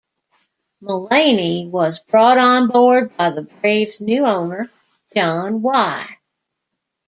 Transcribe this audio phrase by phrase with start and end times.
[0.81, 4.67] Mullaney was brought on board by the Braves' new owner,
[5.13, 6.17] John Y.